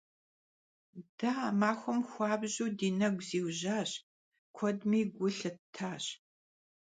[1.19, 3.91] De a maxuem xuabju di negu ziujaş,
[4.55, 6.03] kuedmi gu lhıttaş.